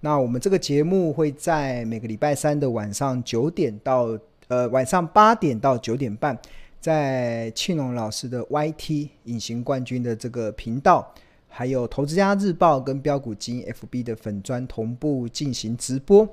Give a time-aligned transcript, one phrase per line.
[0.00, 4.16] 那我们这个节目会在每个礼拜三的晚上九点到
[4.46, 6.38] 呃晚上八点到九点半，
[6.80, 11.12] 在庆隆老师的 YT 隐形冠军的这个频道，
[11.48, 16.26] 还有投资家日报跟标股基因 FB 的粉砖同步进行直播。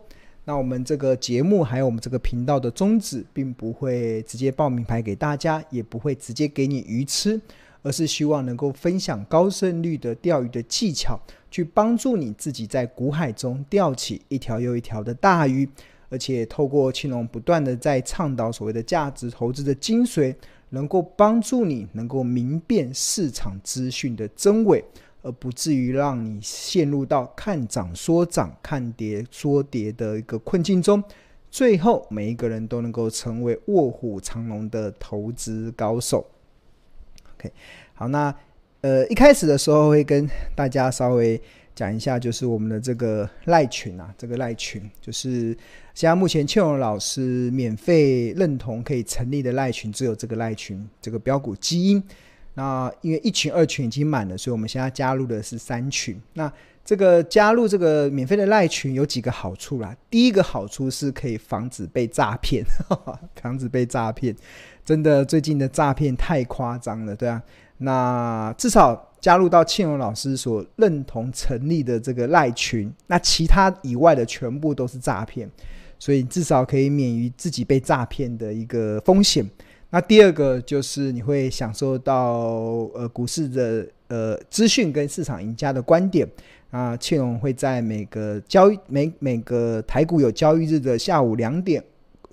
[0.45, 7.39] 那我们这个节目还有我们这个频道的宗旨，并不会直接报名牌给大家，也不会直接给你鱼吃。
[7.85, 11.19] 而是希望能够分享高胜率的钓鱼的技巧，
[11.51, 15.67] 去帮助你自己在股海中钓起一条又一条的大鱼，
[16.07, 20.33] 而且透过青龙不断的在倡导所谓的价值投资的精髓，
[20.69, 24.81] 能够帮助你能够明辨市场资讯的真伪，
[25.23, 31.01] 而不至于让你陷入到看涨说涨、看跌说跌的一个困境中，
[31.49, 36.29] 最后每一个人都能够成为卧虎藏龙的投资高手。
[37.35, 37.51] OK，
[37.93, 38.35] 好，那
[38.81, 41.41] 呃一开始的时候会跟大家稍微
[41.73, 45.57] 讲一下，就是我们的这个赖群啊，这个赖群就是
[45.93, 52.03] 现在目前庆荣老师免费认同可以成立的赖群，只有这个赖群，这个标股基因。
[52.55, 56.19] 那因为一群、二群已经满了，所以我们现在加入的是三群。
[56.33, 56.51] 那
[56.85, 59.95] 这个加入这个免费的赖群有几个好处啦？
[60.09, 62.63] 第一个好处是可以防止被诈骗，
[63.41, 64.35] 防止被诈骗。
[64.83, 67.41] 真的，最近的诈骗太夸张了，对啊。
[67.77, 75.49] 那至少加入到庆荣老师所认同成立的这个赖群，那其他以外的全部都是诈骗，
[75.97, 79.49] 所以至少可以免于自己被诈骗的一个风险。
[79.93, 82.39] 那第二个就是你会享受到
[82.95, 86.27] 呃股市的呃资讯跟市场赢家的观点
[86.71, 86.97] 啊。
[86.97, 91.83] 庆隆会在每个交易每每个台股有交易日的下午两点、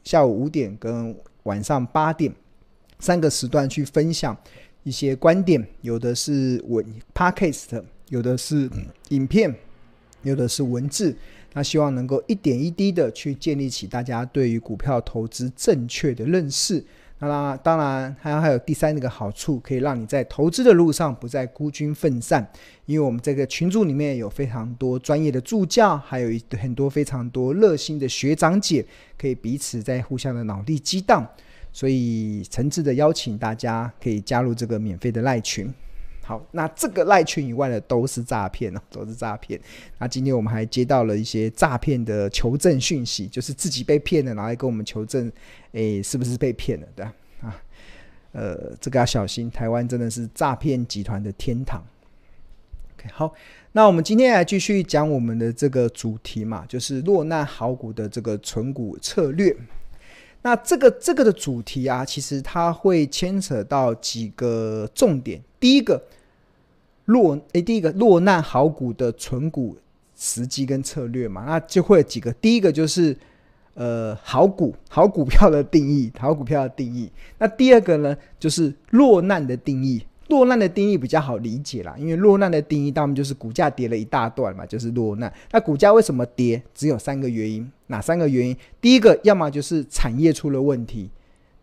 [0.02, 2.32] 下午五点跟晚上八点。
[2.98, 4.34] 三个时段去分享
[4.82, 8.70] 一些观点，有的是文 podcast，有的是
[9.10, 9.54] 影片，
[10.22, 11.14] 有的是文字。
[11.52, 16.82] 那希望能够一点一滴的去建立起大家对于股票投资正确的认识。
[17.22, 22.50] 那当然还有还有第三个好处，可以让你在投资的路上不再孤军奋战，
[22.86, 28.84] 因为我们这个群组里面有非常多专业的助教，还有一很多非常多热心的学长姐，
[29.18, 31.26] 可以彼此在互相的脑力激荡。
[31.72, 35.72] 所以诚挚的邀请大家可以加入这个免费的赖群。
[36.30, 39.60] 好，那这个赖群以外的都是诈骗哦，都是诈骗。
[39.98, 45.28] 那今天我们还接到了一些诈骗的求证讯息，就是自己被骗了，然后来跟我们求证，
[45.72, 46.86] 诶，是不是被骗了？
[46.94, 47.60] 对啊，啊，
[48.30, 51.84] 呃，这个要小心，台湾真的是诈骗集团的天堂。
[52.96, 53.34] OK，好，
[53.72, 59.56] 那我们今天来继续讲我们的这个主题嘛，就是落难好股的这个存股策略。
[60.42, 65.42] 那这个这个的主题啊，其实它会牵扯到几个重点。
[65.58, 66.00] 第一个
[67.10, 69.76] 落诶，第一个落难好股的存股
[70.14, 72.32] 时机跟策略嘛，那就会有几个。
[72.34, 73.16] 第一个就是
[73.74, 77.10] 呃好股好股票的定义，好股票的定义。
[77.38, 80.02] 那第二个呢，就是落难的定义。
[80.28, 85.32] 落难的定义比较好理解啦，因为落难的定义，当然就是股价跌了一大段嘛，就是落难。
[85.50, 86.62] 那股价为什么跌？
[86.72, 88.56] 只有三个原因，哪三个原因？
[88.80, 91.10] 第一个，要么就是产业出了问题，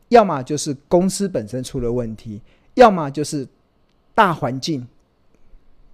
[0.09, 2.41] 要么就是公司本身出了问题，
[2.73, 3.47] 要么就是
[4.13, 4.85] 大环境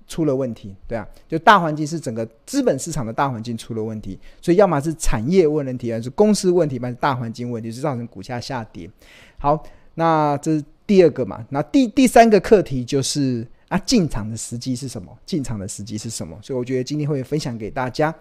[0.08, 0.76] 出了问题。
[0.88, 8.90] 对啊，就大环境是整个资本市场的大环境出了问题，所以要么是产业问题，还是公司问题，还是大环境问题，是造成股价下跌。
[9.38, 9.64] 好，
[9.96, 10.64] 那这是。
[10.86, 15.18] 第二个嘛，那第第三个课题就是啊，进场的时机是什么？
[15.26, 16.38] 进场的时机是什么？
[16.42, 18.14] 所以我觉得今天会分享给大家。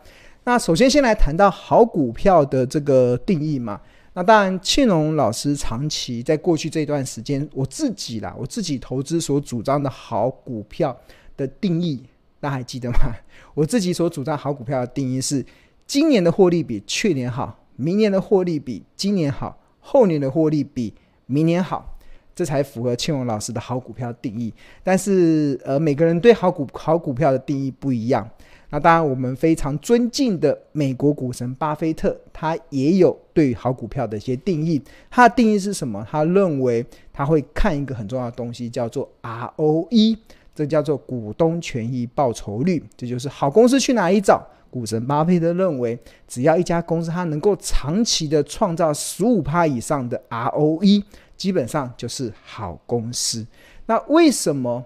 [0.44, 3.80] 那首先先来谈到好股票的这个定义嘛。
[4.12, 10.96] 那当然，庆隆老师长期在过去这段时间，我自己啦，我自己投资所主张的好股票
[11.36, 12.02] 的定义，
[12.40, 12.98] 大家还记得吗？
[13.54, 15.44] 我自己所主张好股票的定义是：
[15.86, 20.94] 今年的获利比去年好，明年的获利比今年好，后年的获利比
[21.26, 21.88] 明年好。
[22.34, 24.50] 这才符合庆荣老师的好股票定义，
[24.82, 28.26] 但是呃，每个人对好股好股票的定义不一样。
[28.70, 34.80] 那当然，我们非常尊敬的美国股神巴菲特，他也有对好股票的一些定义。
[35.10, 36.02] 他的定义是什么？
[36.10, 40.16] 他认为他会看一个很重要的东西，叫做 ROE，
[40.54, 42.82] 这叫做股东权益报酬率。
[42.96, 44.42] 这就是好公司去哪里找？
[44.70, 51.02] 股神巴菲特认为，只要一家公司它能够长期的创造十五趴以上的 ROE。
[51.34, 53.44] 基本上就是好公司。
[53.86, 54.84] 那为什么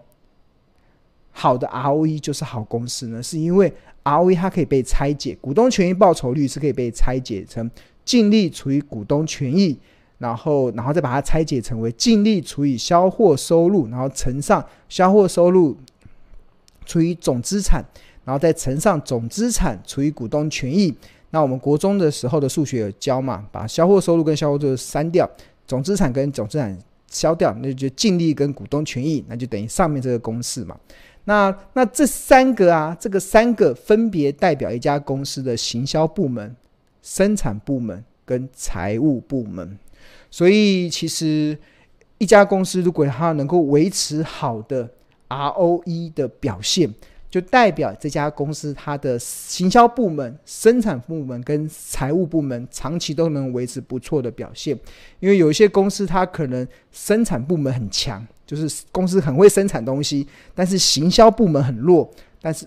[1.31, 3.23] 好的 ROE 就是好公司呢？
[3.23, 3.71] 是因为
[4.03, 7.71] ROE 它可以被拆解，股东权益报酬率是可以被拆解成
[8.07, 9.79] 净利除以股东权益，
[10.19, 15.77] 然后然后再把它拆解成为净利除以销货收入，然后乘上销货收入
[16.85, 17.85] 除以总资产，
[18.25, 20.95] 然后再乘上总资产除以股东权益。
[21.31, 25.29] 那我们国中的时候的数学有教嘛，把销货收入跟销货收入删掉，
[25.67, 26.79] 总资产跟总资产
[27.09, 30.75] 消掉，那就净利跟股东权益，那就等于上面这个公式嘛。
[31.25, 36.55] 那那这三个啊，这个三个分别代表一家公司的行销部门、
[37.03, 39.77] 生产部门跟财务部门。
[40.31, 41.56] 所以其实
[42.19, 44.88] 一家公司如果它能够维持好的
[45.28, 46.93] ROE 的表现，
[47.31, 54.78] 就代表这家公司它的行销部门、生产部门跟财务部门长期都能维持不错的表现。
[55.20, 58.26] 因为有一些公司它可能生产部门很强。
[58.46, 60.25] 就是公司很会生产东西，
[60.55, 62.08] 但是行销部门很弱，
[62.40, 62.64] 但是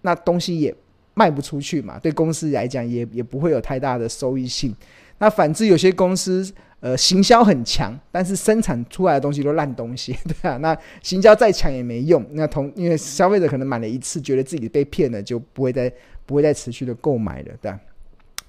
[0.00, 0.74] 那东西也
[1.12, 4.74] 卖不出去嘛，对公司来讲也也不会有太大的收益性。
[5.18, 6.50] 那反之，有些公司
[6.80, 12.24] 呃行销很强，但是生产出来的东西都烂东西， 对啊，那行销再强也没用。
[12.32, 15.92] 那同因为消费者可能买了一次，觉得自己被骗了，就不会再
[16.26, 17.78] 不会再持续的购买了，对啊。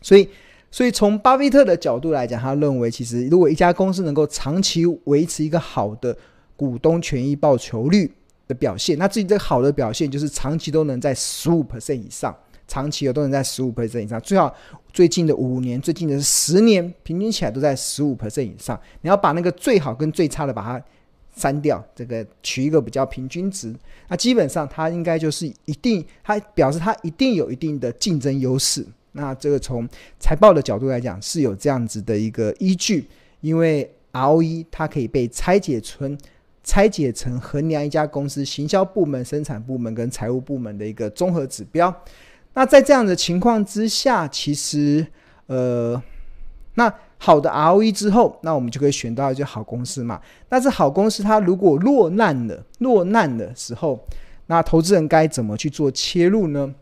[0.02, 0.30] 所以。
[0.72, 6.16] 所以从巴菲特的角度来讲，他认为其实如果一家公司能够长期维持一个好的
[6.56, 8.14] 股东权益报酬率
[8.48, 12.38] 的表现，那至于这个好的表现就是长期都能在十五 percent 以上，
[12.70, 14.56] 长期有都能在十五 percent 以上，最好
[14.94, 18.80] 最近的五年、最近的十年平均起来都在十五 percent 以上。
[19.02, 20.82] 你要把那个最好跟最差的把它
[21.36, 23.74] 删掉，这个取一个比较平均值，
[24.08, 28.86] 那基本上它应该就是一定，它表示它一定有一定的竞争优势。
[29.14, 29.90] 那这个从
[30.20, 33.08] 财报的角度来讲是有这样子的一个依据，
[33.42, 36.16] 因为 ROE 它可以被拆解成
[36.64, 41.92] 拆解成衡量一家公司行销部门、生产部门跟财务部门的一个综合指标。
[42.54, 45.06] 那在这样的情况之下，其实
[45.48, 46.02] 呃，
[46.76, 50.22] 那好的 ROE 之后，那我们就可以选到一家好公司嘛。
[50.48, 54.00] 但是好公司它如果落难了，落难的时候，
[54.48, 56.74] 那投资人该怎么去做切入呢？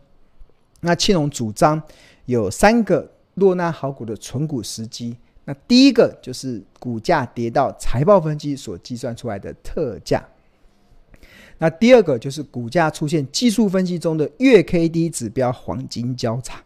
[0.80, 1.82] 那庆隆主张。
[2.26, 5.16] 有三个落难好股的存股时机。
[5.46, 10.22] 那第一个就是股价跌到财报分析所计算出来的特价。
[11.58, 16.62] 那第二个就是股价出现技术分析中的月 K D 指标黄金交叉。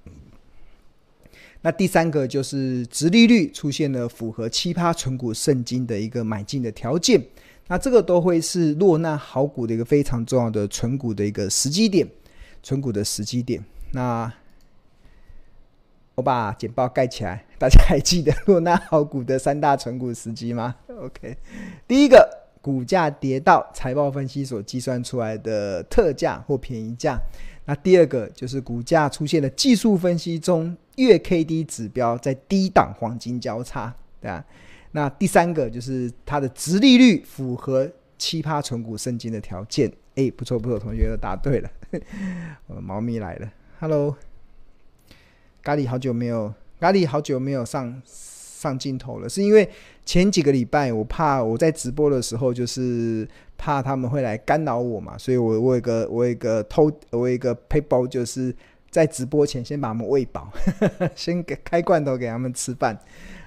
[1.62, 7.24] 那第三个就是殖利率出现了符合七葩存股圣经的一个买进的条件。
[7.68, 12.06] 那这个都会是落难好股的一个非常重要的存股的一个时机点，
[12.62, 13.64] 存股的时机点。
[13.92, 14.30] 那
[16.16, 21.38] 我把简报盖起来，大家还记得落难好股的三大存股时机吗？OK，
[21.86, 27.18] 第一个，股价跌到财报分析所计算出来的特价或便宜价；
[27.66, 34.44] 那第二个就是股价出现了技术分析中月 K D 指标在低档黄金交叉，对吧？
[34.92, 39.92] 那第三个就是它的殖利率符合奇葩存股圣经的条件。
[40.14, 41.70] 哎，不错不错，同学都答对了。
[42.68, 43.50] 我猫咪来了
[43.80, 44.16] ，Hello。
[45.62, 49.70] 咖喱好久没有，咖喱好久没有上上镜头了，是因为
[50.04, 53.26] 前几个礼拜我怕我在直播的时候，就是
[53.56, 58.54] 怕他们会来干扰我嘛，所以我我有一个我有一个偷我有一个配包，就是
[58.90, 60.50] 在直播前先把他们喂饱，
[61.14, 62.98] 先给开罐头给他们吃饭，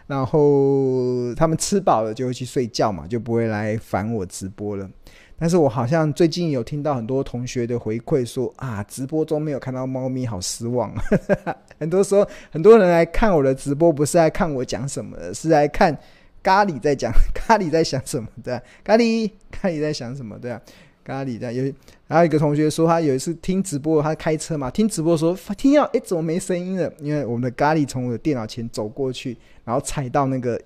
[0.07, 4.89] 然后他们吃饱了就会去睡觉嘛，就不会来烦我直播了。
[5.37, 11.03] 但是我好像最近有听到很多同学的回馈说啊，直播中没有看到猫咪，好失望啊。
[11.77, 15.97] 很多时候，很多人来看我的直播，不是来看我讲什么，是来看
[16.45, 20.61] 咖喱在讲， 咖喱在想什么，对啊，咖喱，咖喱在想什么，对啊，
[21.03, 21.63] 咖喱在有。
[22.07, 26.93] 然后一个同学说，他有一次听直播，他开车嘛，听直播说听到哎，怎么没声音了？
[26.99, 30.61] 因为我们的咖喱从我的电脑前走过去，然后踩到那个。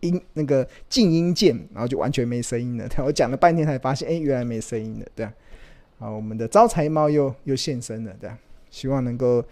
[0.00, 2.88] 音那个静音键，然后就完全没声音了。
[3.04, 5.32] 我讲了半天才发现，哎，原来没声音了，对啊。
[5.98, 8.38] 好，我们的招财猫又又现身了，对啊。
[8.70, 9.44] 希望能够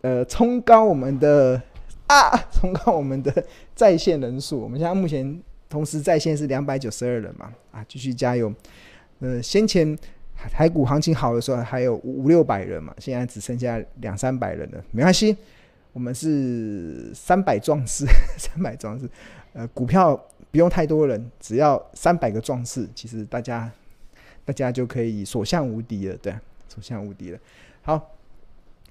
[0.00, 1.62] 呃冲高我们的
[2.10, 3.32] 啊， 冲高我们的
[3.74, 4.58] 在线人数。
[4.58, 8.52] 我们现在目前同时在线是两百九十二人嘛，啊，继续加油。
[9.20, 9.96] 呃，先前
[10.50, 15.36] 台股行情好的时候还有五六百人嘛，现在只剩下两三百人了，没关系，
[15.92, 18.04] 我们是三百壮士，
[18.36, 19.08] 三百壮士。
[19.52, 20.16] 呃，股票
[20.50, 23.70] 不用太多人，只要三百个壮士，其实大家
[24.44, 26.34] 大家就可以所向无敌了，对，
[26.68, 27.38] 所向无敌了。
[27.82, 28.14] 好，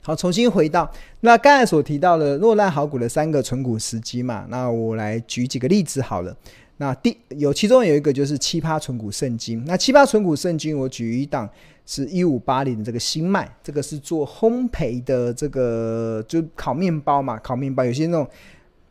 [0.10, 6.36] 好，重新回到那刚才所提到的落难好股的三个存股时机嘛，那我来举几个例子好了。
[6.78, 11.48] 那第有其中有一个就是七葩存股圣经，那七葩存股圣经我举一档
[11.86, 18.28] 是一五八零的这个新麦，这个是做烘焙的，这个就烤面包嘛，烤面包有些那种。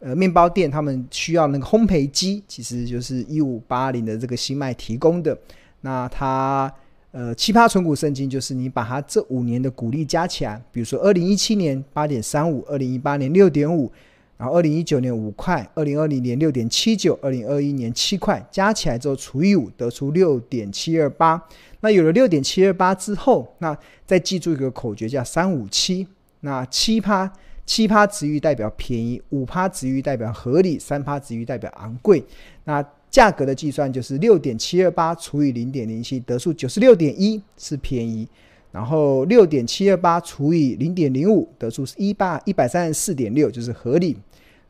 [0.00, 5.36] 呃面包店他们需要那个烘焙机，其实就是一五八零的这个新麦提供的。
[5.80, 6.72] 那它
[7.10, 13.90] 呃七趴存股圣经就是你把它这五年的股利加起来，比如说二零一七年八点三五，二零一八年六点五。
[14.36, 21.42] 然后，二零一九年五块，二零二零年六点七九，二零二一年七块，加起来之后除以五，得出六点七二八。
[21.80, 26.06] 那有了六点七二八之后，那再记住一个口诀叫三五七。
[26.42, 27.32] 那七趴，
[27.66, 32.24] 七趴值域代表便宜，五趴值域代表合理，三趴值域代表昂贵。
[32.62, 38.28] 那价格的计算就是六点七二八除以零点零七，得数九十六点一是便宜。
[38.70, 44.16] 然后六点七二八除以零点零五，得出一八一百三十四点六，就是合理。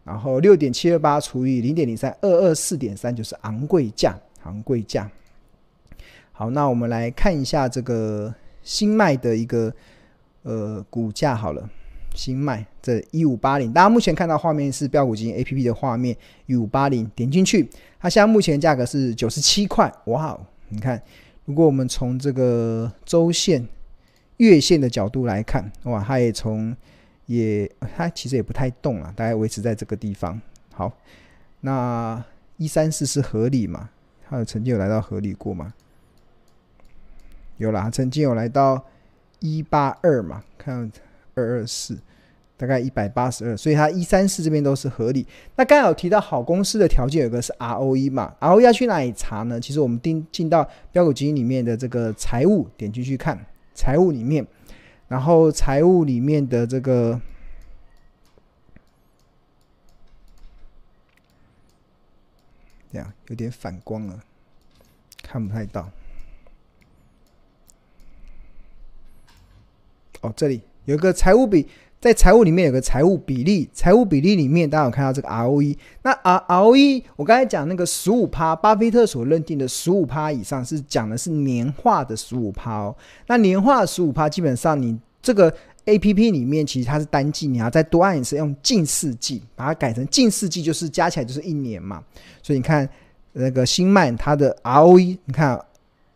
[0.05, 5.11] 然后六点七二八除以零点零三，二二四点三就是昂贵价，昂贵价。
[6.33, 9.75] 好，那我们来看一下这个新麦的一个
[10.45, 11.69] 呃股价好了，
[12.19, 17.71] 新麦这一五八零，大家目前看到画面是标股金 A P P 的画面，一五八零点进去，
[18.01, 21.01] 它现在目前价格是九十七块，哇哦，你看，
[21.45, 23.69] 如果我们从这个周线、
[24.39, 26.77] 月线的角度来看，哇，它也从。
[27.27, 30.41] 也，它其实也不太动了，大概维持在这个地方。
[30.73, 30.91] 好，
[31.61, 32.25] 那
[32.57, 33.91] 一三四是合理嘛？
[34.27, 35.75] 它有曾经有来到合理过吗？
[37.59, 38.83] 有啦，曾经有来到
[39.41, 40.43] 一八二嘛？
[40.57, 40.91] 看
[41.39, 41.97] 二二四，
[42.57, 45.27] 大概一百八十二，所以它一三四这边都是合理。
[45.57, 49.61] 那刚好提到好公司的条件，有个是 ROE 嘛？ROE 要去哪里查呢？
[49.61, 54.47] 其实我们进进到标股基金里面的这个财务，点进去看财务里面。
[55.09, 57.19] 然后财务里面的这个，
[62.93, 64.23] 这样有点反光了，
[65.23, 65.91] 看不太到。
[70.21, 71.67] 哦，这里有个财务比，
[72.01, 75.77] 在财务里面有个财务比例，财务比例里面大家有看到这个 ROE。
[76.03, 82.97] 那 ROE 我刚才讲那个十五趴，巴菲特所认定的十五趴以上是讲的是年化的十五趴哦。
[83.27, 84.99] 那年化十五趴，基本上你。
[85.21, 85.53] 这个
[85.87, 92.03] A P P 里面其实它是单季，你要再多按一次，用近四季把它改成近四季，就是加起来就是一年嘛。
[92.41, 92.89] 所以你看
[93.33, 95.61] 那个新曼它的 R O E，你看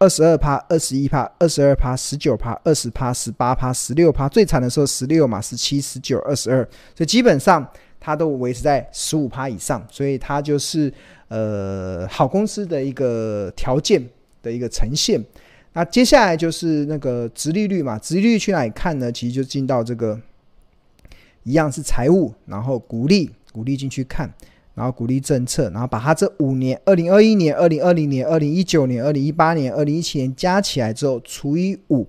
[0.02, 6.64] 二十二趴、二十一趴、二十二趴、十九趴、二十趴、十八趴、十六趴，最惨的时候十六嘛，十七、十九、二十二，
[6.96, 7.64] 所以基本上
[8.00, 10.92] 它都维持在十五趴以上，所以它就是
[11.28, 14.04] 呃好公司的一个条件
[14.42, 15.24] 的一个呈现。
[15.74, 19.12] 那接下来就是那个殖利率嘛，殖利率去哪里看呢？
[19.12, 20.20] 其实就进到这个
[21.44, 24.28] 一样是财务，然后股利，股利进去看，
[24.74, 32.06] 然后鼓励政策，然后把它这五年，二零二一年、二零二零年、二零一九年、二零一八年、二零一七年加起来之后除以五，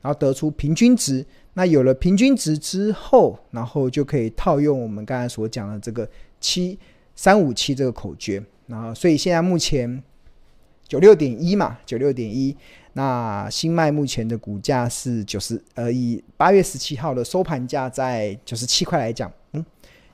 [0.00, 1.24] 然后得出平均值。
[1.54, 6.08] 那有了平均值之后，然后就可以套用我们刚才所讲的这个
[6.40, 6.78] 七
[7.14, 8.42] 三五七这个口诀。
[8.66, 10.02] 然后，所以现在目前
[10.88, 12.56] 九六点一嘛，九六点一。
[12.94, 19.30] 那新麦目前的股价是九十，呃，以八月十七号的收盘价在九十七块来讲，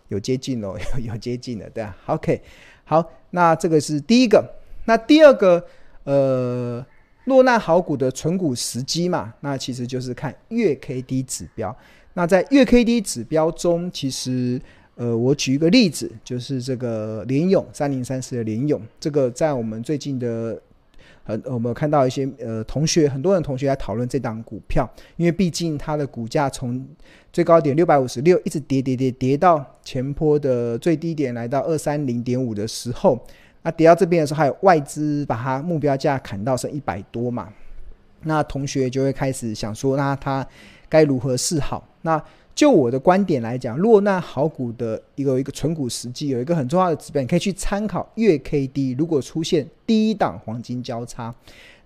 [0.08, 1.96] 有接近了， 有有接近了，对啊。
[2.06, 2.40] OK，
[2.84, 4.44] 好，那这个是第一个。
[4.84, 5.64] 那第二个，
[6.04, 6.84] 呃，
[7.24, 11.76] 落难好股的存股时机嘛，那其实就是看月 K D 指标。
[12.14, 14.60] 那在月 K D 指标中，其实，
[14.96, 20.60] 呃，我举一个例子，就是这个联咏三零三四的联咏，这个在我们最近的。
[21.28, 26.82] 呃，我们有看到一些呃同学，很多人同学在讨论这档股票，因为毕竟它的股价从
[27.30, 33.22] 最高点六百五十六一直跌跌跌跌到前坡的最低点来到二三零点五的时候，
[33.60, 37.52] 那跌到这边的时候，还有外资把它目标价砍到剩一百多嘛，
[38.22, 40.46] 那同学就会开始想说，那他
[40.88, 41.86] 该如何是好？
[42.00, 42.18] 那
[42.58, 48.96] 就我的观点来讲，落难好股的一个一个存股时机有一个很重要的指标，你可以去参考月 K D。
[48.98, 51.32] 如果出现低档黄金交叉，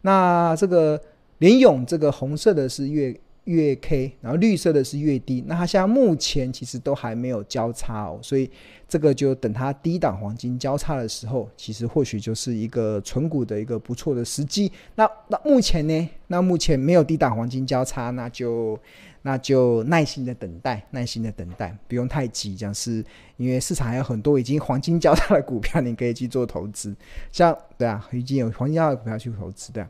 [0.01, 0.99] 那这个
[1.41, 3.15] 联勇这个红色的是月
[3.45, 5.45] 月 K，然后绿色的是月低。
[5.47, 8.51] 那它现在目前其实都还没有交叉哦，所以
[8.89, 14.73] 这个就等它低档黄金交叉的时候，其实或许就是一个存股的一个不错的时机。
[14.95, 16.09] 那那目前呢？
[16.29, 18.81] 那目前没有低档黄金交叉，那就。
[19.25, 23.05] 那就耐心的等待，耐心的等待，不用太急，这样是
[23.37, 26.93] 因为市场还有很多已经黄金交叉的股票，你可以去做投资。
[27.31, 29.87] 像对啊，已经有黄金交叉的股票去投资的。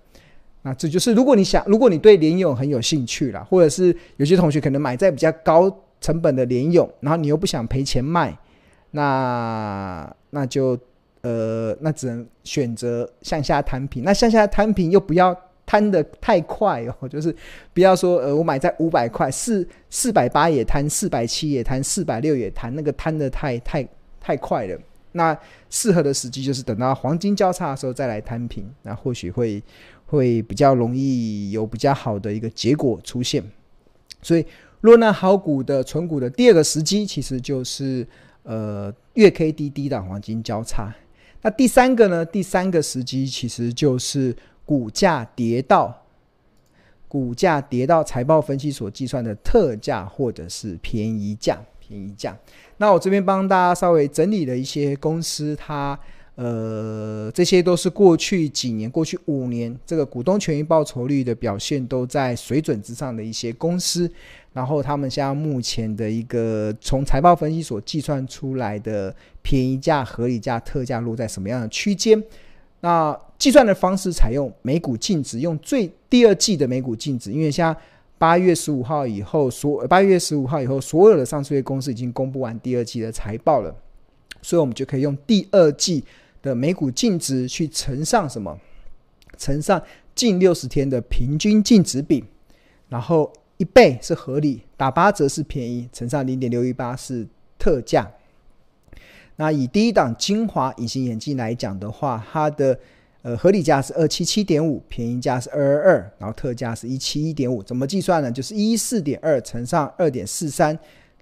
[0.61, 8.39] 那这就是如果你想，如果你对联咏很有兴趣啦，或者是有些同学可能买在比较高成本的联咏，然后你又不想赔钱卖，
[8.91, 10.79] 那那就
[11.23, 14.05] 呃，那只能选择向下摊平。
[14.05, 15.35] 那向下摊平又不要。
[15.65, 17.35] 摊得太快哦，就是
[17.73, 23.89] 不要说呃，我买在五百块，四四百八也摊，四百七也摊，四百六也摊，那个摊得太太
[24.21, 24.79] 太快了。
[25.13, 25.39] 那
[25.69, 29.63] 适合的时机就是等到黄金交叉的时候再来摊平，那或许会
[30.07, 33.43] 会比较容易有比较好的一个结果出现。
[34.23, 34.47] 所以，
[34.81, 38.07] 落那好股的存股的第二个时机，其实就是
[38.43, 40.95] 呃月 K D 低档黄金交叉。
[41.43, 42.25] 那第三个呢？
[42.25, 46.05] 第三个时机其实就是股价跌到
[47.09, 51.61] 股价跌到财报分析所计算的特价或者是便宜价。
[51.79, 52.35] 便宜价。
[52.79, 55.99] 那我这边帮大家稍微整理了一些公司，它
[56.37, 64.11] 呃这些都是过去几年、过去五年这个股东权益报酬率的表现都在水准之上的一些公司。
[64.55, 72.23] 然后他们现在目前的一个从财报分析所计算出来的便宜价、合理价、特价落在什么样的区间？
[72.81, 77.77] 那计算的方式采用每股净值，用最第二季的每股净值，因为像
[78.17, 83.75] 八月十五号以后，所八月十五号以后，所有的上市公司已经公布完第二季的财报了，
[84.43, 86.05] 所以我们就可以用第二季
[86.41, 88.57] 的每股净值去乘上什么？
[89.37, 89.83] 乘上
[90.15, 92.23] 近六十天的平均净值比，
[92.89, 93.33] 然后。
[93.59, 97.25] 一倍是合理，打八折是便宜，乘上零点六一八是
[97.61, 98.11] 特价。
[99.37, 102.77] 那以第一档精华隐形眼镜来讲的话，它的
[103.23, 107.63] 呃合理价是二七七点五，便宜价是二二二，然后特价是一七一点五。
[107.63, 108.31] 怎么计算呢？
[108.31, 110.69] 就是一四点二乘上二点四三，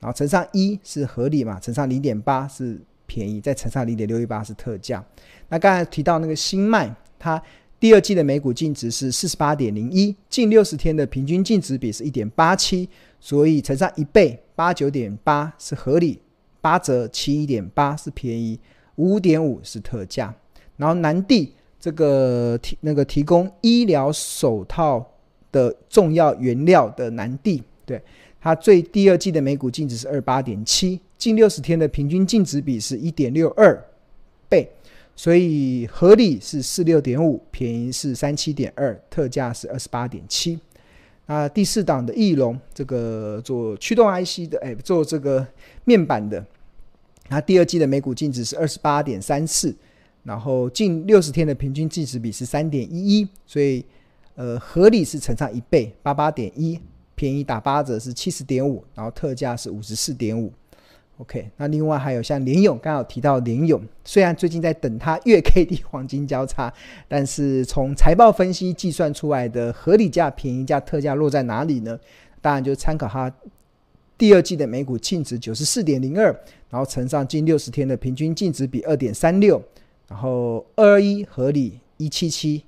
[0.01, 5.05] 然后乘上一是合理嘛，乘上零点八是便宜，再乘上零点六一八是特价。
[5.49, 7.43] 那刚才提到那个新麦，它。
[7.79, 12.87] 第二季的每股净值是四十八点零一，近六十天的平均净值比是一点八七，
[13.19, 16.21] 所以乘上一倍，八九点八是合理，
[16.61, 18.61] 八折七一点八是便宜，
[18.97, 20.35] 五点五是特价。
[20.77, 25.05] 然后南地这个提那个提供医疗手套
[25.51, 28.01] 的重要原料的南帝，对
[28.41, 33.83] 它最第二季的每股净值是二八点七，近六十天的平均净值比是一点六二
[34.49, 34.71] 倍。
[35.17, 40.59] 所以合理是四六点五，便宜是三七点二，特价是二十八点七。
[41.27, 45.47] 那第四档的翼龙，这个做驱动 IC 的，哎，做这个
[45.85, 46.43] 面板的，
[47.29, 49.75] 它第二季的每股净值是二十八点三四，
[50.23, 53.85] 然后近六十天的平均净值比是三点一一，所以
[54.35, 56.79] 呃合理是乘上一倍，八八点一，
[57.15, 60.53] 便宜打八折是七十点五，然后特价是五十四点五。
[61.19, 66.73] OK，那另外还有像联咏，刚好提到联咏，虽然最近在等它月 K D 黄金交叉，
[67.09, 71.99] 但是从财报分析计算出来的合理价、便宜价、特价落在哪里呢？
[72.41, 73.31] 当然就参考它
[74.17, 76.35] 第二季的每股净值九十四点零二，
[76.71, 79.63] 然后乘上近六十天的平均净值比二点三六，
[80.11, 82.65] 然后二二一合理一七七，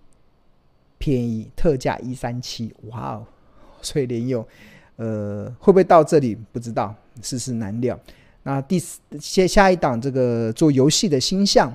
[0.96, 3.26] 便宜特价一三七，哇哦！
[3.82, 4.46] 所以联用，
[4.94, 7.98] 呃，会不会到这里不知道，世事难料。
[8.44, 11.74] 那第四下下一档这个做游戏的鈊象，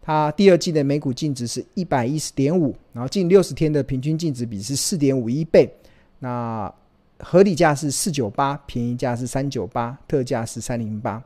[0.00, 5.68] 它第二季的每股净值是一百一十点五，然后近六十天的平均净值比是四点五一倍，
[6.20, 6.72] 那
[7.18, 11.20] 合理价是四九八，便宜价是三九八，特价是三零八。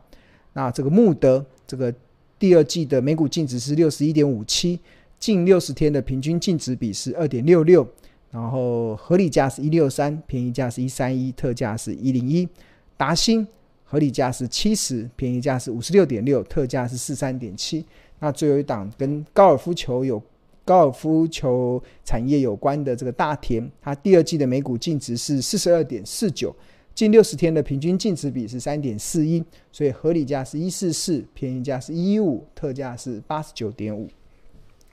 [0.55, 1.95] 那这个穆德这个
[2.43, 4.77] 第二季的每股净值是六十一点五七，
[5.21, 7.87] 近六十天的平均净值比是二点六六，
[8.33, 12.49] 然后合理价是一六三，便宜价是一三一，特价是一零一。
[12.97, 13.47] 达新。
[13.85, 17.85] 合理价是七十，便宜价是五十六点六，特价是四三点七。
[18.19, 20.21] 那最后一档跟高尔夫球有
[20.65, 26.53] 高尔夫球产业有关的这个大田，它第二季的每股净值是四十二点四九，
[26.95, 34.09] 近六十天的平均净值比是三点四一，所以合理价是一四四，便宜价是一五，特价是八十九点五。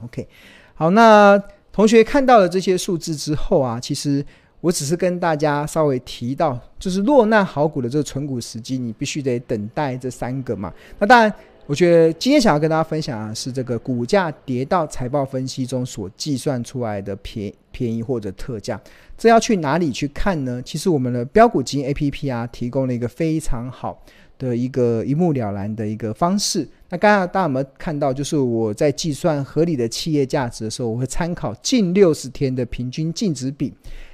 [0.03, 0.27] OK，
[0.75, 4.25] 好，那同学看到了这些数字之后啊，其实。
[4.62, 10.73] 我只是跟大家稍微提到，就是落难好股的这个存股时机，你必须得等待这三个嘛。
[10.97, 11.33] 那当然，
[11.69, 18.82] 我觉得今天想要跟大家分享的是这个股价跌到财报分析中所计算出来的便便宜或者特价，
[19.15, 20.60] 这要去哪里去看呢？
[20.65, 24.03] 其实我们的标股基金 APP 啊，提供了一个非常好
[24.39, 26.67] 的一个一目了然的一个方式。
[26.89, 28.12] 那刚刚大家有没有看到？
[28.12, 33.71] 就是我在计算合理的企业价值的时候，我会参考近六十天的平均净值比。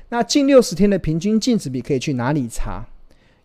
[0.09, 2.85] 那近六十天的平均净值比可以去哪里查？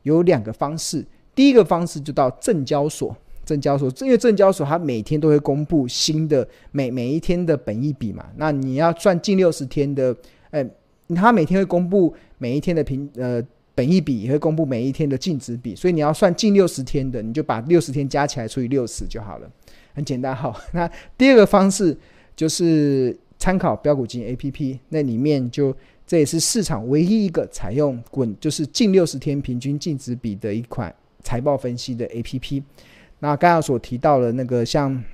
[0.03, 1.07] 有两个方式。
[1.33, 8.27] 第一个方式就到证交所，证交所，因为证交所它每天都会公布新的每每一天的本益比嘛。
[8.37, 10.15] 那你要算近六十天的，
[10.51, 10.65] 哎，
[11.15, 13.43] 它每天会公布每一天的平呃
[13.75, 19.51] 本益比，也会公布每一天的净值比，所以你要算近六十天的，你就把六十天加起来除以六十就好了，
[19.95, 20.35] 很简单。
[20.35, 21.97] 好， 那第二个方式
[22.35, 25.75] 就是参考标股金 APP，那里面就。
[26.07, 32.61] 这也是市场唯一一个采用滚，就是近六十天平均净值比的一款财报分析的 APP。
[33.21, 35.05] 那刚刚所提到的那个像，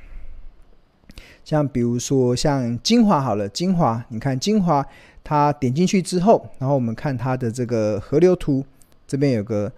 [1.45, 4.87] 像比如说像精华好了，精华，你看精华，
[5.25, 8.65] 它点进去之后，然后我们看它的这个河流图，
[9.09, 9.73] 这边有个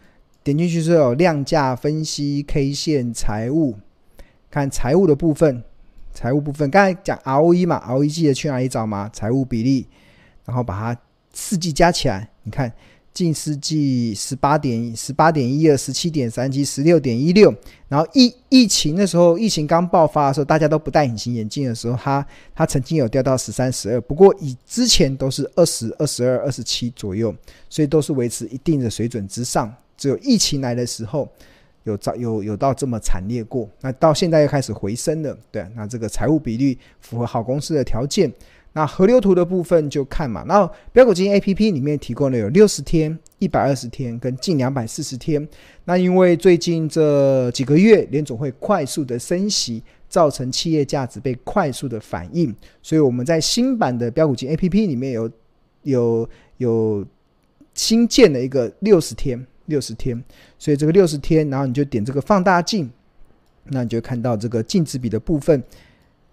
[0.45, 3.77] 点进去之后量价分析、K 线、财务，
[4.51, 5.65] 看财务的部分，
[6.13, 9.09] 财务部分，刚才讲 ROE 嘛，ROE 记得去哪里找嘛？
[9.11, 9.87] 财务比例，
[10.45, 11.01] 然后把它
[11.33, 12.73] 四季加起来，你看。
[13.19, 17.53] 近世纪十八点十八点一二十七点三七十六点一六，
[17.89, 27.35] 然后疫疫情的时候，疫情刚爆发的时候，大家都不戴隐形眼镜的时候，它它曾经有掉到十三十二，不过以之前都是二十二十二二十七左右，
[27.69, 29.75] 所以都是维持一定的水准之上。
[29.97, 31.29] 只有疫情来的时候
[31.83, 35.37] 有早有有到这么惨烈过，那到现在又开始回升了。
[35.51, 38.33] 对，那这个财务比率符合好公司的条件。
[38.79, 45.49] 那河流图的部分就看嘛，那标股金 APP 里面提供了有六十天、一百二十天跟近两百四十天。
[45.85, 55.29] 那因为最近这几个月联总会快速的升息，造成企业价值被快速的反映，所以我们在新版的标股金 APP 里面有
[55.83, 57.05] 有有
[57.75, 60.23] 新建了一个六十天、六十天，
[60.57, 62.89] 所以这个六十天，然后你就点这个放大镜，
[63.65, 65.61] 那你就看到这个净值比的部分。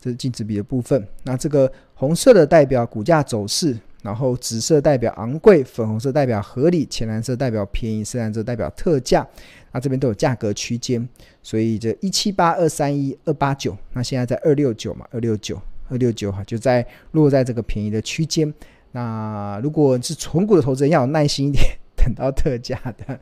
[0.06, 1.04] 这是净值比的部分。
[1.24, 9.28] 那这个红色的代表股价走势，然后紫色代表昂贵，粉红色代表合理，浅蓝色代表便宜，深蓝色代表特价。
[9.72, 11.10] 那这边都有价格区间，
[11.42, 18.54] 所以这一七八二三一二八九，那现在在二六九嘛，二六九二六九哈，就在落在这个便宜的区间。
[18.92, 21.66] 那如果是纯股的投资人，要有耐心一点，
[21.96, 23.20] 等到特价的。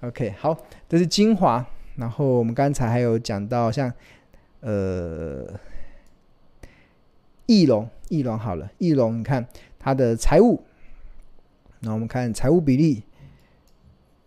[0.00, 0.56] OK，好，
[0.88, 1.62] 这是精华。
[1.96, 3.92] 然后我们刚才还有讲到像
[4.60, 5.46] 呃。
[7.46, 9.46] 义隆，义隆好了，翼龙，你看
[9.78, 10.62] 它的财务，
[11.80, 13.02] 那我们看财务比例，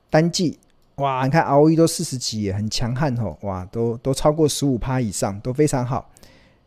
[0.09, 0.59] 单季，
[0.95, 6.11] 哇，你看 ROE 都四十几，很强悍吼，哇，都都超过十五趴以上，都非常好，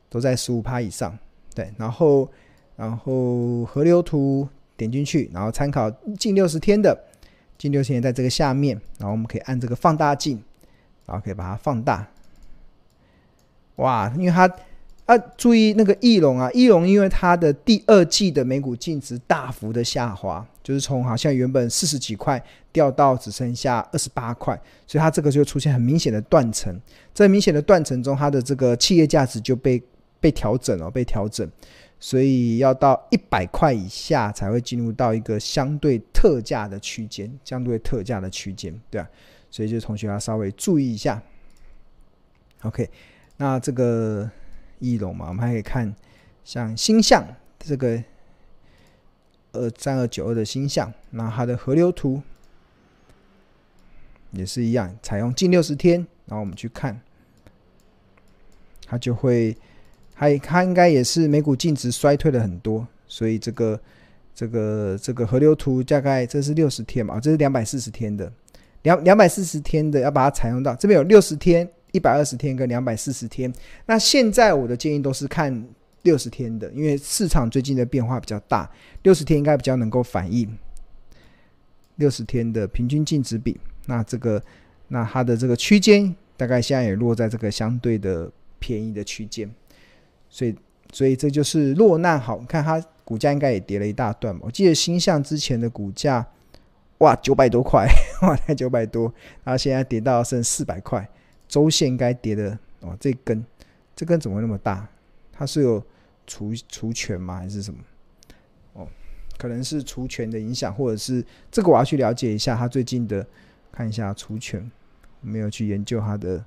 [0.09, 1.17] 都在十五趴以上，
[1.55, 2.29] 对，然后
[2.77, 6.99] 然后河流图点进去，然后参考近六十天的，
[7.59, 10.43] 近六十天在这个下面，然后我们可以按这个放大镜，
[11.05, 12.09] 然后可以把它放大，
[13.77, 14.51] 哇，因为它。
[15.09, 22.39] 啊，注意那个翼龙啊，翼龙因为它的第二季的每股净值大幅的下滑，就是从好像原本四十几块
[22.71, 24.55] 掉到只剩下二十八块，
[24.87, 26.79] 所以它这个就出现很明显的断层。
[27.15, 29.83] 在明显的断层中，它的这个企业价值就被
[30.21, 31.51] 被调整了，被调整，
[31.99, 39.09] 所以要到一百块以下才会进入到一个相对特价的区间，相对特价的区间，对啊，
[39.51, 41.23] 所以就同学要稍微注意一下。
[42.61, 42.91] OK，
[43.39, 44.31] 那这个。
[44.81, 45.95] 翼龙嘛，我们还可以看
[46.45, 47.25] 像星象
[47.59, 48.03] 这个
[49.53, 52.23] 二三二九二的星象，那它的河流图
[54.33, 57.01] 也是一样，采用近六十天，然后我们去看，
[58.87, 59.57] 它就会，
[60.15, 63.81] 还它应该也是每股净值衰退了很多，所以这个
[64.35, 68.33] 这个这个河流图大概这是六十天嘛，这是两百四十天的，
[68.83, 71.69] 两两百四十天的要把它采用到这边有六十天。
[71.99, 73.53] 一百二十天跟两百四十天，
[73.87, 75.67] 那现在我的建议都是看
[76.03, 78.71] 六十天的，因为市场最近的变化比较大，
[79.03, 80.57] 六十天应该比较能够反映
[81.97, 83.59] 六十天的平均净值比。
[83.87, 84.41] 那这个，
[84.87, 88.31] 那它的这个区间大概现在也落在这个相对的
[88.61, 89.53] 便宜的区间，
[90.31, 90.55] 所以，
[90.93, 92.39] 所以这就是落难好。
[92.47, 96.25] 看它股价应该也跌了一大段嘛，我记得星象之前的股价，
[96.99, 97.89] 哇，九百多块，
[98.23, 101.09] 哇，才九百多，然后现在跌到剩四百块。
[101.49, 103.43] 周线该跌的哦，这根
[103.97, 104.87] 这根怎么会那么大？
[105.33, 105.83] 它是有
[106.27, 107.39] 除除权吗？
[107.39, 107.81] 还是什么？
[108.75, 108.87] 哦，
[109.39, 113.27] 可能是除权的影响，或者是这个我要去了解一下它最近的，
[113.73, 114.71] 看一下除权，
[115.23, 116.45] 没有去研究它的。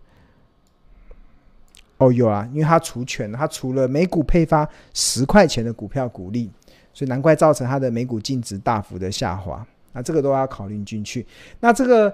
[1.97, 6.51] 哦，有啊，因为它除权，它除了每股配发十块钱的股票股利，
[6.93, 9.65] 所以难怪造成它的每股净值大幅的下滑。
[9.93, 11.25] 那这个都要考虑进去。
[11.59, 12.13] 那这个。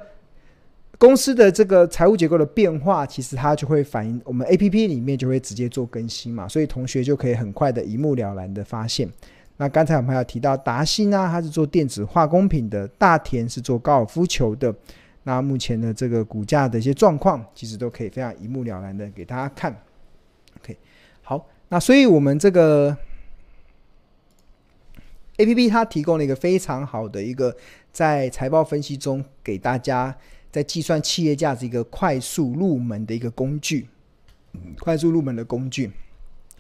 [1.00, 9.08] 公司的这个财务结构的变化，其实它就会反映我们 APP 里面就会直接做更新嘛，所以同学就可以很快的一目了然的发现。
[9.58, 14.74] 那刚才我们还有提到达欣啊，它是做电子化工品的；大田是做高尔夫球的。
[15.22, 19.76] 那目前的这个股价的一些状况，其实都可以非常一目了然的给大家看。
[20.60, 20.76] OK，
[21.22, 22.98] 好，那所以我们这个
[25.38, 27.56] APP 它提供了一个非常好的一个
[27.92, 30.18] 在财报分析中给大家。
[30.58, 33.86] 在计算企业价值一个快速入门的一个工具，
[34.80, 35.92] 快速入门的工具。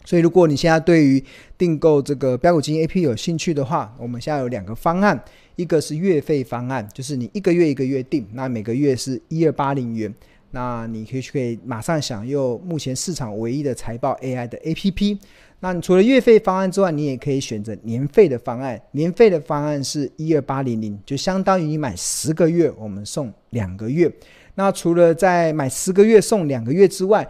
[0.06, 1.22] 所以，如果你现在对于
[1.58, 5.20] 订购这个标股基金 APP 有兴趣的话，我们现在有两个方案，
[5.56, 10.14] 一个是月费方案，就是你一个月一个月订，那每个月是一二八零元。
[10.52, 15.18] 那你可以去可以马上享用目前市场唯一的财报 AI 的 APP。
[15.60, 18.80] 那你除了月费方案之外，你也可以选择年费的方案。
[18.92, 24.12] 年费的方案是一二八零零，就相当于你买十个月，我们送两个月。
[24.54, 27.28] 那除了在买十个月送两个月之外，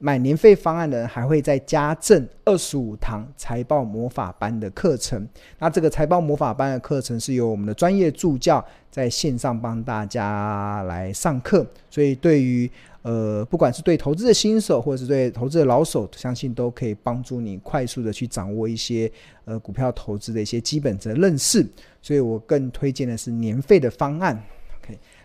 [0.00, 5.26] 买年费方案的人还会再加赠二十五堂财报魔法班的课程。
[5.58, 12.70] 那这个财报魔法班的课程是由我们的专业助教在线上帮大家来上课，所以对于
[13.02, 19.10] 呃不管是对投资的新手或者是对投资的老手，相信都可以帮助你快速的去掌握一些
[19.46, 21.66] 呃股票投资的一些基本的认识。
[22.00, 24.40] 所以我更推荐的是年费的方案。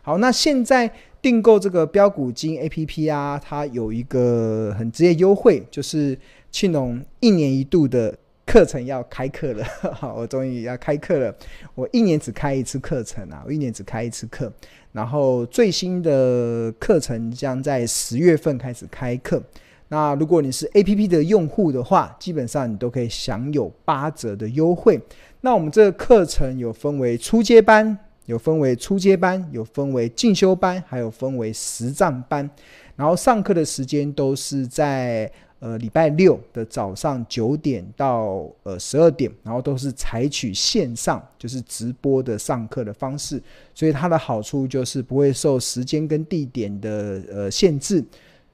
[0.04, 0.92] 好，那现在。
[1.24, 6.20] 订购这个标股金 A P P 啊，它有一个很直接优惠，就是
[6.52, 8.14] 庆农一年一度的
[8.46, 9.64] 课程要开课了。
[9.96, 11.34] 好，我终于要开课了。
[11.76, 14.52] 我一年只开一次课程啊，我一年只开一次课。
[14.92, 19.42] 然后最新的课程将在十月份开始开课。
[19.88, 25.00] 那如果你是 A P P 的用户的话，基本上你都可以享有八折的优惠。
[25.40, 27.98] 那我们这个课程有分为初阶班。
[28.26, 32.50] 有分为初阶班，有分为进修班，还有分为实战班。
[32.96, 43.42] 然后上课的时间都是在呃礼拜六的早上九点到呃十二点，然后都是采取线上，就是直播的上课的方式。
[43.74, 48.04] 所以它的好处就是不会受时间跟地点的呃限制。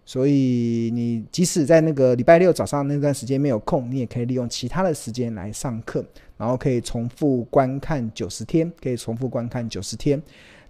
[0.10, 6.04] 所以你即使在那个礼拜六早上那段时间没有空，你也可以利用其他的时间来上课。
[6.36, 10.19] 然后可以重复观看九十天，可以重复观看九十天。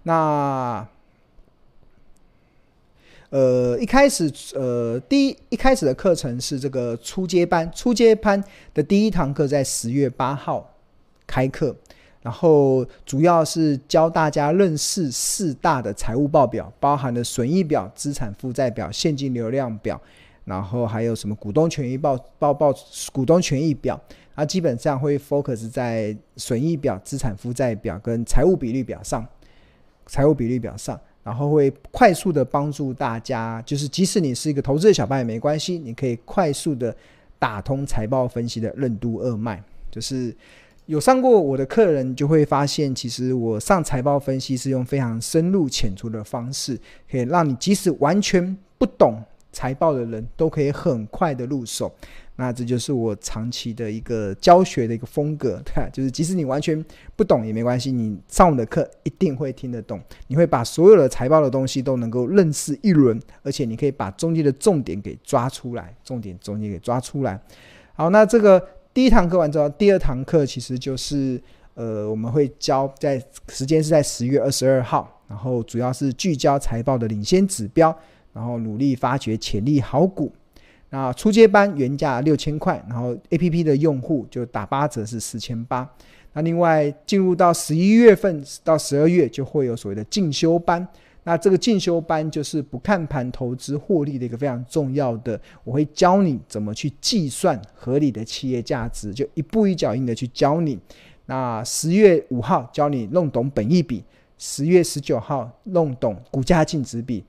[0.02, 0.86] 那
[3.30, 10.70] 呃，一开始呃，第一一开始的课程是这个初阶班，初阶班的第一堂课在十月八号
[11.26, 11.74] 开课，
[12.22, 20.00] 然后主要是教大家认识四大的财务报表，包含了损益表、资产负债表、现金流量表，
[20.44, 22.74] 然后还有什么股东权益报报报
[23.12, 23.98] 股东权益表。
[24.36, 29.26] 它基本上会 focus 在损益表、资产负债表跟财务比率表上，
[30.06, 36.94] 财务比率表上，然后会快速的帮助大家，就是即使你是一个投资的小白也没关系，你可以快速的
[37.38, 39.62] 打通财报分析的任督二脉。
[39.90, 40.34] 就是
[40.90, 46.76] 有上过我的客人就会发现，其实我上财报分析是用非常深入浅出的方式，
[47.08, 49.22] 可以让你即使完全不懂
[49.52, 51.94] 财报的人都可以很快的入手。
[52.34, 67.40] 那这就是我长期的一个教学的一个风格，对， 就是即使你完全不懂也没关系，你上我的课一定会听得懂，你会把所有的财报的东西都能够认识一轮，而且你可以把中间的重点给抓出来，重点中间给抓出来。
[67.92, 68.66] 好，那这个
[69.00, 71.40] 第一堂课完之后，第二堂课其实就是
[71.72, 77.96] 呃，我们会教在时间是在十月二十二号，然后主要是聚焦财报的领先指标，
[78.34, 80.30] 然后努力发掘潜力好股。
[80.90, 85.90] 那初阶班原价六千块，然后 APP 的用户就打八折是四千八。
[86.34, 90.86] 那另外进入到十一月份到十二月就会有所谓的进修班。
[91.24, 100.78] 那这个进修班就是不看盘投资获利的一个非常重要的，我会教你怎么去计算合理的企业价值，就一步一脚印的去教你。
[101.26, 104.02] 那十月五号教你弄懂本益比，
[104.38, 107.24] 十月十九号弄懂股价净值比。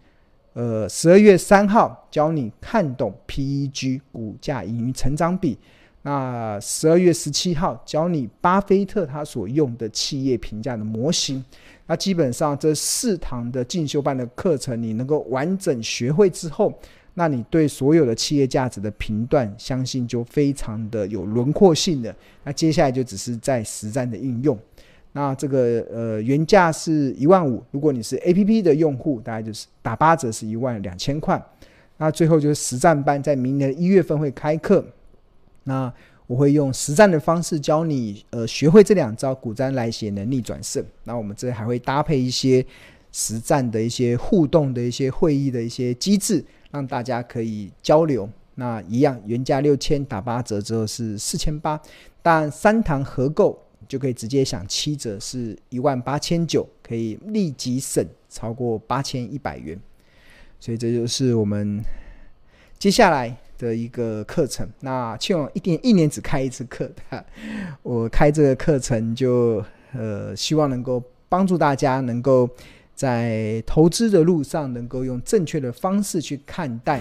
[0.53, 5.57] 呃，十二月三号教你看懂 PEG 股价盈余成长比。
[6.03, 11.43] 那十二月十七号教你巴菲特他所用的企业评价的模型。
[11.85, 16.73] 那基本上这四堂的进修班的课程，你能够完整学会之后，
[17.15, 22.15] 那你对所有的企业价值的评断，相信就非常的有轮廓性的。
[22.43, 24.57] 那接下来就只是在实战的应用。
[25.11, 31.39] 那这个呃原价是一万五，如果你是 APP 的用户，大概就是打八折是一万两千块。
[31.97, 34.83] 那最后就是实战班，在明年一月份会开课。
[35.63, 35.91] 那
[36.27, 40.83] 我会用实战的方式教你，呃，学会这两招股灾来写能力转胜。
[41.03, 42.65] 那我们这还会搭配一些
[43.11, 48.29] 实战的一些互动的一些会议的一些机制，让大家可以交流。
[48.55, 51.81] 那一样原价六千，打八折之后是四千八，
[52.21, 53.61] 但三堂合购。
[53.87, 59.77] 就可以直接享七折，是一万八千九，可以立即省超过八千一百元。
[60.61, 61.83] 所以这就是我们
[62.79, 64.67] 接下来的一个课程。
[64.79, 66.89] 那庆隆一定一年只开一次课，
[67.83, 72.49] 我开这个课程就呃，希望能够帮助大家能够
[72.95, 76.99] 在投资的路上能够用正确的方式去看待。